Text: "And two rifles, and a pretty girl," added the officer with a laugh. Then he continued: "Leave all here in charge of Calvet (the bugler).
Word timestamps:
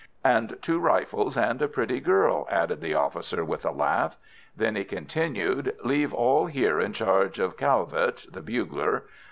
"And 0.25 0.57
two 0.63 0.79
rifles, 0.79 1.37
and 1.37 1.61
a 1.61 1.67
pretty 1.67 1.99
girl," 1.99 2.47
added 2.49 2.81
the 2.81 2.95
officer 2.95 3.45
with 3.45 3.63
a 3.65 3.69
laugh. 3.71 4.17
Then 4.57 4.75
he 4.75 4.83
continued: 4.83 5.75
"Leave 5.83 6.11
all 6.11 6.47
here 6.47 6.79
in 6.79 6.91
charge 6.93 7.37
of 7.37 7.55
Calvet 7.55 8.25
(the 8.31 8.41
bugler). 8.41 9.03